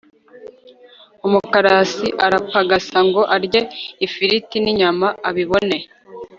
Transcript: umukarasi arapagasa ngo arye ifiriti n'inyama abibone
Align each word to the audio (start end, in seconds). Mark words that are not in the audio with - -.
umukarasi 1.27 2.07
arapagasa 2.25 2.97
ngo 3.07 3.21
arye 3.35 3.61
ifiriti 4.05 4.57
n'inyama 4.61 5.07
abibone 5.29 5.77